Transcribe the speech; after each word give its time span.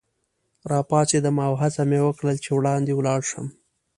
راپاڅېدم 0.71 1.37
او 1.47 1.53
هڅه 1.61 1.81
مې 1.89 1.99
وکړل 2.07 2.37
چي 2.43 2.49
وړاندي 2.53 2.93
ولاړ 2.95 3.19
شم. 3.29 3.47